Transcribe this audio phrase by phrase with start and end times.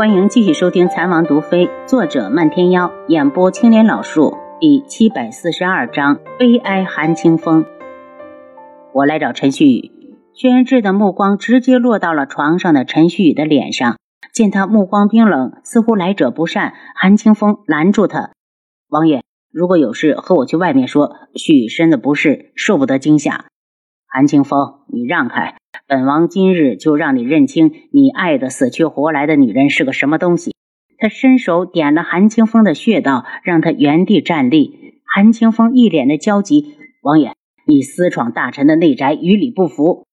[0.00, 7.66] 欢迎继续收听《残王毒妃》，作者漫天妖，演播青莲老树，第七百四十二章：悲哀寒清风。
[8.94, 9.90] 我来找陈旭宇。
[10.32, 13.98] 轩辕志的目光直接落到了床上的陈旭宇的脸上，
[14.32, 16.72] 见他目光冰冷，似乎来者不善。
[16.94, 18.30] 韩清风拦住他
[18.88, 19.22] ：“王爷，
[19.52, 21.14] 如果有事，和我去外面说。
[21.34, 23.44] 旭宇身子不适，受不得惊吓。”
[24.08, 25.56] 韩清风，你让开！
[25.90, 30.54] 本王今日就让你认清你爱的死去活来的女人是个什么东西。
[30.98, 35.02] 他伸手点了韩清风的穴道，让他原地站立。
[35.04, 37.32] 韩清风一脸的焦急：“王爷，
[37.66, 40.06] 你私闯大臣的内宅，与理不符。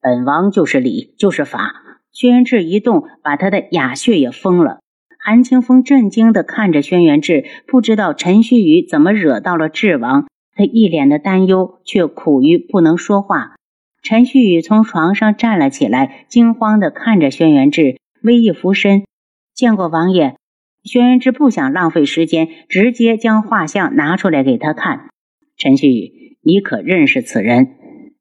[0.00, 1.82] 本王就是理，就是法。”
[2.14, 4.78] 轩辕志一动，把他的哑穴也封了。
[5.18, 10.28] 韩清风震惊的看着轩辕志，不知道陈旭宇怎么惹到了智王。
[10.54, 13.56] 他一脸的担忧，却苦于不能说话。
[14.04, 19.06] 陈旭宇从床上站了起来，惊慌的看着轩辕志，微一俯身，
[19.54, 20.36] 见过王爷。
[20.82, 25.08] 轩辕志不想浪费时间，直接将画像拿出来给他看。
[25.56, 27.76] 陈旭宇，你可认识此人？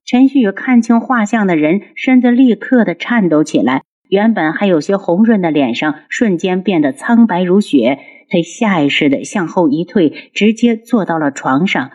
[0.05, 7.99] 陈旭宇看清画像的人，身子立刻的颤抖起来，原本还有些红润的脸上，瞬间变得苍白如雪。
[8.29, 11.91] 他下意识的向后一退，直接坐到了床上。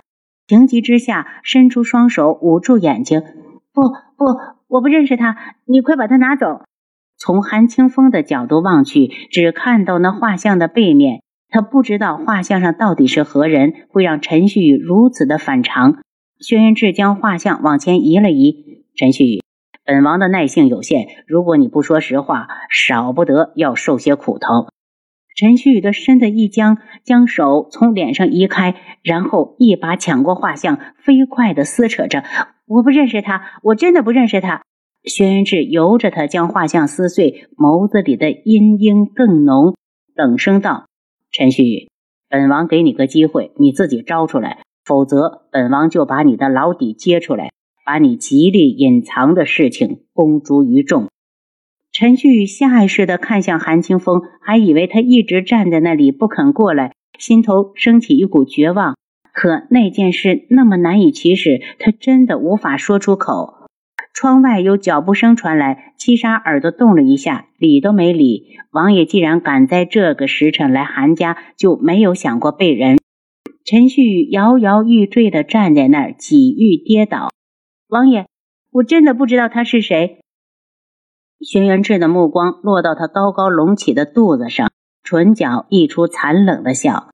[0.47, 3.23] 情急之下，伸出双手捂住眼睛。
[3.79, 4.25] 不不，
[4.67, 6.63] 我不认识他，你快把他拿走。
[7.17, 11.23] 从韩清风的角度望去，只看到那画像的背面。
[11.49, 15.99] 他不知道画像上到底是何人，会让陈旭宇如此的反常。
[16.41, 18.85] 轩辕志将画像往前移了移。
[18.97, 19.43] 陈旭宇，
[19.85, 24.67] 本王的耐性有限，如果你不说实话，少不得要受些苦头。
[25.37, 32.25] 陈旭宇的身子一僵，将手从脸上移开，然后一把抢过画像，飞快的撕扯着。
[32.69, 34.63] 我不认识他，我真的不认识他。
[35.05, 39.75] 轩辕志由着他将画像撕碎，眸子里的阴阴更浓，
[40.15, 40.87] 冷声道
[41.33, 41.89] ：“陈旭宇，
[42.29, 47.53] 本王给你个机会，你自己招出来，否则本王就把你的老底揭出来，
[47.87, 51.09] 把你极力隐藏的事情公诸于众。”
[51.91, 58.95] 陈旭宇下意识地看向韩清风，还以为他一直站在那里不肯过来，心头升起一股绝望。
[59.39, 63.69] 可那件事那么难以启齿，他真的无法说出口。
[64.13, 68.57] 窗外有脚步声传来，七杀耳朵动了一下，理都没理。
[68.73, 72.99] 王爷既然敢在这个时辰来韩家，就没有想过被人。
[73.65, 77.29] 陈旭摇摇欲坠地站在那儿，几欲跌倒。
[77.87, 78.27] 王爷，
[78.73, 80.19] 我真的不知道他是谁。
[81.47, 84.73] 轩辕彻的目光落到他高高隆起的肚子上，
[85.05, 87.11] 唇角溢出残冷的笑。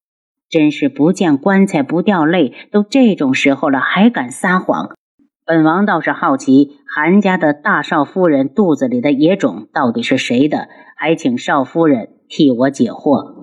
[0.48, 4.90] 真是不见棺材不掉泪，都这种时候了还敢撒谎。
[5.46, 10.68] 本王倒是好奇，韩家的大少夫人肚子里的野种到底是谁的？
[10.96, 13.34] 还请少夫人替我解惑。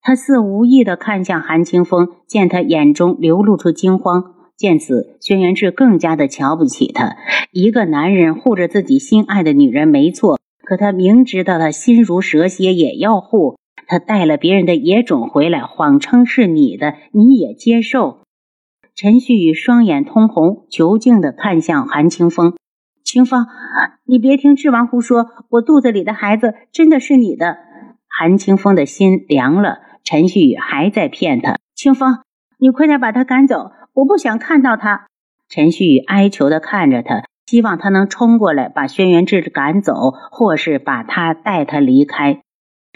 [0.00, 4.34] 他似无意地看向韩清风，见他眼中流露出惊慌。
[4.56, 7.16] 见此，轩辕志更加的瞧不起他。
[7.50, 13.56] 一个男人护着自己心爱的女人没错，可他明知道他心如蛇蝎，也要护。
[13.86, 18.20] 他带了别人的野种回来，谎称是你的，你也接受？
[18.94, 22.54] 陈旭宇双眼通红，求敬的看向韩清风
[23.02, 23.46] ：“清风，
[24.04, 27.58] 你别听智王胡说，我肚子里的孩子真的是你的。”
[28.08, 29.78] 韩清风的心凉了。
[30.04, 32.18] 陈旭宇还在骗他，清风，
[32.58, 33.72] 你快点把他赶走。
[33.94, 35.06] 我不想看到他。
[35.48, 42.42] 陈旭宇哀求的看着他，希望他能冲过来把轩辕志赶走，或是把他带他离开。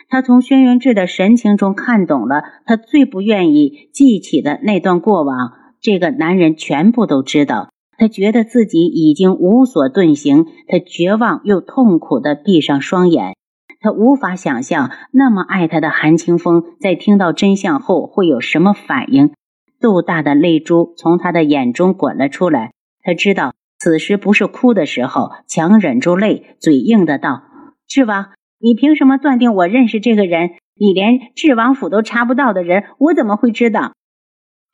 [0.08, 7.68] 他从轩辕志的神情中看懂了，他最不愿意记起的那段过往，这个男人全部都知道。
[7.98, 13.34] 他觉得自己已经无所遁形，他绝望又痛苦的闭上双眼。
[13.80, 19.32] 他无法想象，那么爱他的韩清风，在听到真相后会有什么反应。
[19.80, 27.42] 豆大的泪珠从他的眼中滚了出来，他知道此时不是哭的时候，强忍住泪，嘴硬的道
[27.86, 28.30] ：“智王，
[28.60, 30.50] 你凭什么断定我认识这个人？
[30.74, 33.94] 你连智王府都查不到的人，我怎么会知道？”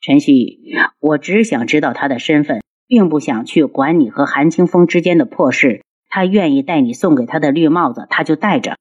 [0.01, 0.59] 陈旭，
[0.99, 5.81] 我只想知道他的身份，并不想去管你和韩清风之间的破事。
[6.09, 8.77] 他愿意带你送给他的绿帽子，他就戴着。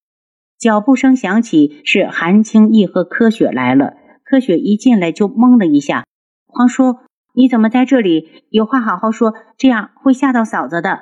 [0.58, 3.94] 脚步声响起，是韩青义和柯雪来了。
[4.24, 6.04] 柯雪一进来就懵了一下。
[6.46, 6.96] 皇叔，
[7.34, 8.28] 你怎么在这里？
[8.50, 11.00] 有话好好说，这样会吓到嫂子的。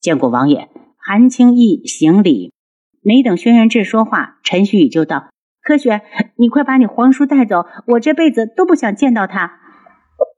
[0.00, 2.52] 见过王爷，韩青义行礼。
[3.02, 5.30] 没等轩辕志说话，陈旭宇就道
[5.64, 6.02] ：“柯雪，
[6.36, 9.58] 你快把你皇叔带走，我这辈子都不想见到他。”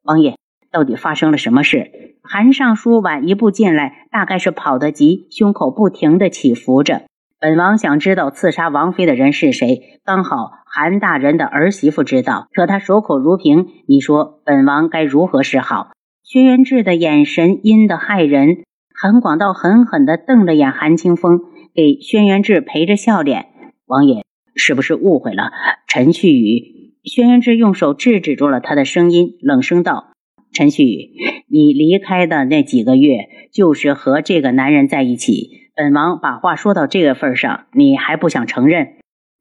[0.04, 0.36] 王爷，
[0.70, 1.90] 到底发生了什么事？
[2.22, 7.02] 韩尚书晚一步进来，大概是跑得急，胸口不停的起伏着。
[7.40, 13.66] 本王想知道刺杀王妃的人是谁，刚好韩大人的儿媳妇知道，可她守口如瓶。
[13.88, 15.90] 你说本王该如何是好？
[16.22, 18.58] 轩辕志的眼神阴得骇人。
[18.94, 21.40] 韩广道狠狠地瞪了眼韩清风，
[21.74, 23.46] 给轩辕志陪着笑脸。
[23.86, 24.24] 王爷
[24.54, 25.50] 是不是误会了？
[25.86, 26.92] 陈旭宇。
[27.04, 30.12] 轩辕志用手制止住了他的声音，冷声道
[30.54, 31.10] ：“陈旭宇，
[31.48, 38.98] 你离开的那几个月，就是和这个男人在一起。”本王把话说到这个份上，你还不想承认？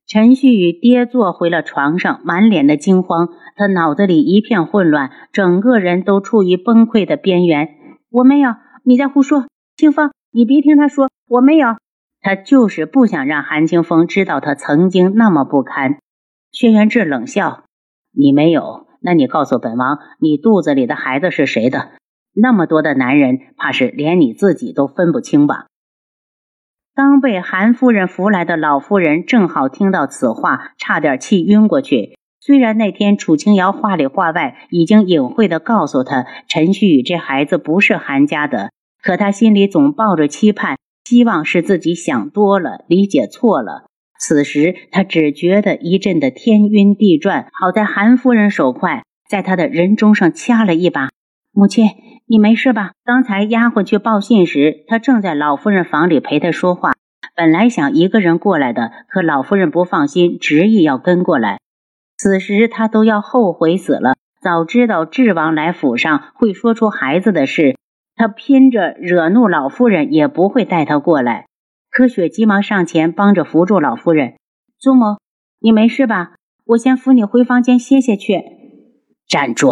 [0.08, 7.70] 陈旭宇跌坐回了床上，满脸的惊慌，他脑子里一片混乱，整个人都处于崩溃的边缘。
[8.10, 9.46] 我没有，你在胡说，
[9.78, 11.76] 清风，你别听他说，我没有。
[12.22, 15.98] 他就是不想让韩清风知道他曾经那么不堪。
[16.52, 17.64] 轩辕志冷笑
[18.16, 21.92] ：“你没有，那你告诉本王，你肚子里的孩子是谁的？
[22.34, 25.66] 那么多的男人，怕是连你自己都分不清吧？”
[26.94, 32.18] 刚被韩夫人扶来的老夫人正好听到此话，差点气晕过去。
[32.42, 38.72] 虽然那天楚清瑶话里话外已经隐晦的告诉她陈旭宇这孩子不是韩家的，
[39.02, 43.86] 可她心里总抱着期盼，希望是自己想多了，理解错了。
[44.20, 47.48] 此时她只觉得一阵的天晕地转。
[47.60, 51.10] 好在韩夫人手快，在她的人中上掐了一把，
[51.52, 51.88] 母亲。
[52.28, 52.92] 你没事吧？
[53.04, 56.94] 刚才丫鬟去报信时，他正在老夫人房里陪她说话。
[57.36, 61.60] 本来想一个人过来的，可老夫人不放心，执意要跟过来。
[62.18, 64.14] 此时他都要后悔死了。
[64.42, 67.76] 早知道智王来府上会说出孩子的事，
[68.22, 71.48] 他拼着惹怒老夫人也不会带他过来。
[71.90, 74.36] 柯雪急忙上前帮着扶住老夫人
[74.80, 75.18] ：“祖母，
[75.60, 76.36] 你没事吧？
[76.68, 78.44] 我先扶你回房间歇歇去。”
[79.28, 79.72] 站住！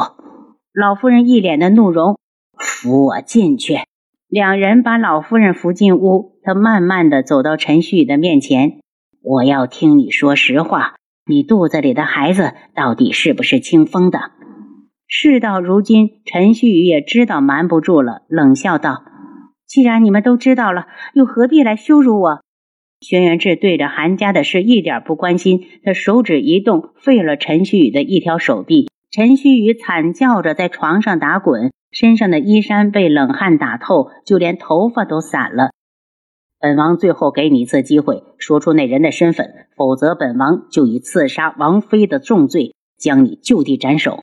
[0.73, 2.17] 老夫人一脸的怒容。
[2.57, 3.81] 扶我进去。
[4.27, 8.79] 两人把老夫人扶进屋，她慢慢的走到陈旭宇的面前。
[9.21, 10.95] 我要听你说实话，
[11.27, 14.31] 你肚子里的孩子到底是不是清风的？
[15.11, 19.03] 事到如今，陈旭宇也知道瞒不住了，冷笑道
[19.65, 20.85] ：“既然你们都知道了，
[21.15, 22.43] 又何必来羞辱我？”
[23.01, 28.87] 轩辕志对着韩家的事一点不关心，他手指一动，废了陈旭宇的一条手臂。
[29.09, 31.71] 陈旭宇惨叫着在床上打滚。
[31.91, 35.71] 身上的衣衫被冷汗打透，就连头发都散了。
[36.59, 44.19] 本王最后给你一次机会，说出那人的身份，否则本王就以刺杀王妃的重罪将你就地斩首。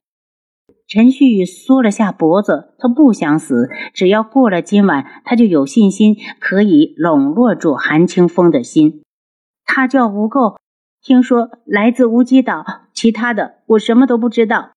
[0.89, 9.03] 陈旭缩了下脖子，他不想死，只要过了今晚，他就有信心可以笼络住韩清风的心。
[9.65, 10.59] 他叫吴垢，
[11.03, 14.71] 听说来自无极岛，其他的我什么都不知道。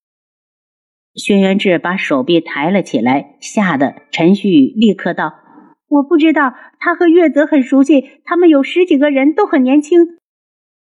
[1.13, 5.35] 轩辕志把手臂抬了起来，吓得陈旭宇立刻道
[5.89, 10.17] ：“我不知道，他和月泽很熟悉，他们有十几个人都很年轻。”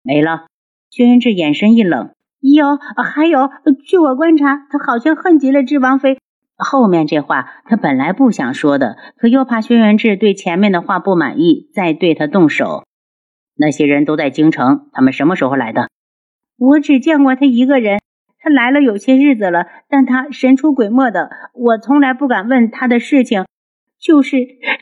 [0.02, 0.46] 没了。
[0.90, 2.10] 轩辕志眼神一冷
[2.50, 3.48] ：“有，还有，
[3.86, 6.18] 据我观察，他好像恨极了智王妃。”
[6.58, 12.84] 后面这话他本来不想说的，可又怕轩辕志对前面的话不满意，再对他动手。
[13.56, 15.88] 那些人都在京城，他们什么时候来的？
[16.58, 18.00] 我只见过他一个人。
[18.44, 23.44] 他来了有些日子了，但他神出鬼没的，我从来不敢问他的事情。
[24.00, 24.36] 就是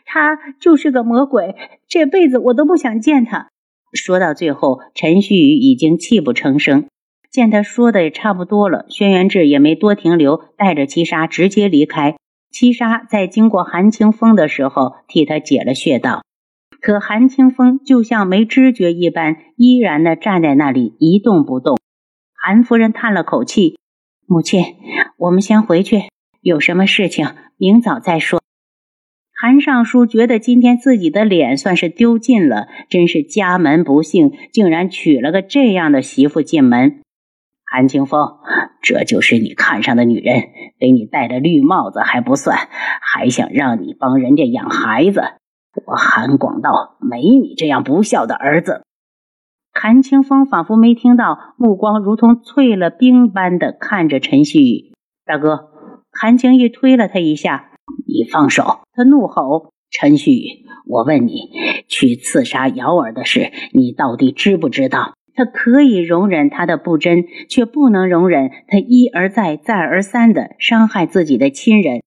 [0.06, 1.54] 他就是个魔鬼，
[1.86, 3.48] 这辈子我都不想见他。
[3.92, 6.86] 说到最后，陈旭宇已经泣不成声。
[7.30, 12.16] 见他说的也差不多了，轩辕志也没多停留，带着七杀直接离开。
[12.50, 16.24] 七杀在经过韩清风的时候，替他解了穴道，
[16.80, 21.78] 可韩清风就像没知觉一般，依然的站在那里一动不动。
[22.34, 23.78] 韩夫人叹了口气
[24.26, 24.64] ：“母亲，
[25.16, 26.02] 我们先回去，
[26.40, 28.40] 有什么事情明早再说。”
[29.40, 37.00] 韩尚书觉得今天自己的脸算是丢尽了，真是家门不幸，竟然娶了个这样的媳妇进门。
[37.72, 38.38] 韩清风，
[38.82, 40.42] 这就是你看上的女人，
[40.80, 42.58] 给你戴了绿帽子还不算，
[43.00, 45.22] 还想让你帮人家养孩子。
[45.86, 48.82] 我韩广道没你这样不孝的儿子。
[49.72, 54.92] 韩清风仿佛没听到，目光如同淬了冰般的看着陈旭宇
[55.24, 55.68] 大哥。
[56.10, 57.70] 韩青玉推了他一下
[58.04, 61.50] ：“你放手！”他怒吼：“陈旭宇，我问你，
[61.88, 72.02] 去刺杀瑶儿的事，你到底知不知道？”他可以容忍他的不真，却不能容忍他一而再、再而三的伤害自己的亲人。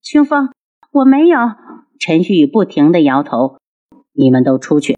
[0.00, 0.48] 清风，
[0.90, 1.36] 我没有。
[2.00, 3.58] 陈旭不停的摇头
[4.16, 4.96] ：“你们都出去。”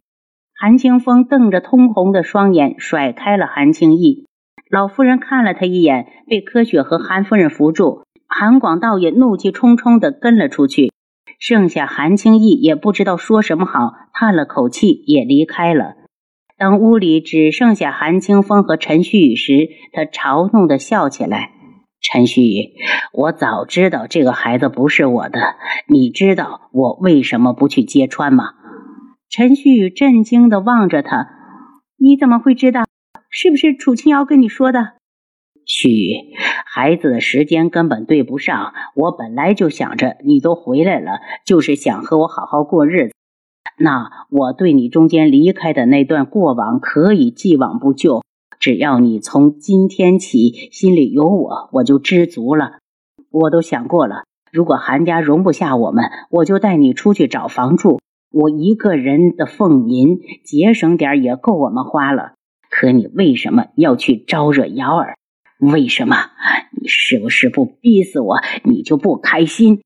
[0.57, 4.29] 韩清风瞪着通红的双眼，甩开了韩青义。
[4.71, 8.05] 老夫人看了他一眼，被柯雪和韩夫人扶住。
[8.29, 10.93] 韩广道也怒气冲冲地跟了出去。
[11.41, 15.97] 剩下韩青义也不知道说什么好，叹了口气也离开了。
[16.65, 21.51] 当屋里只剩下韩清风和陈旭宇时，他嘲弄的笑起来
[22.01, 22.73] ：“陈旭宇，
[23.13, 25.57] 我早知道这个孩子不是我的，
[25.87, 28.45] 你知道我为什么不去揭穿吗？”
[29.29, 31.29] 陈旭宇震惊的望着他
[32.01, 32.85] ：“你怎么会知道？
[33.29, 34.95] 是不是楚清瑶跟你说的？”
[35.69, 36.17] 旭宇，
[36.65, 38.73] 孩子的时间根本对不上。
[38.95, 43.15] 我本来就想着你都回来了，就是想和我好好过日子。
[43.77, 48.23] 那我对你中间离开的那段过往可以既往不咎，
[48.61, 52.79] 只要你从今天起心里有我，我就知足了。
[53.31, 58.01] 我都想过了，如果韩家容不下我们，我就带你出去找房住。
[58.31, 62.35] 我一个人的俸银节省点也够我们花了。
[62.71, 65.17] 可你为什么要去招惹瑶儿？
[65.59, 66.17] 为什么？
[66.81, 69.83] 你是不是不逼死我，你就不开心？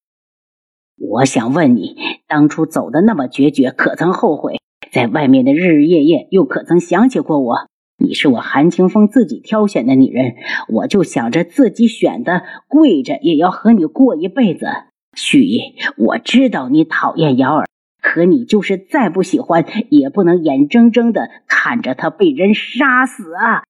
[1.00, 1.94] 我想问你，
[2.26, 4.58] 当初走的那么决绝，可曾后悔？
[4.90, 7.54] 在外面的日日夜夜，又可曾想起过我？
[7.98, 10.34] 你是我韩清风自己挑选的女人，
[10.68, 14.66] 我就想着自己选的，跪着也要和你过一辈子。
[15.14, 17.66] 旭夜，我知道你讨厌瑶儿，
[18.02, 23.62] 可你就是再不喜欢，也不能眼睁睁的看着她被人杀死啊！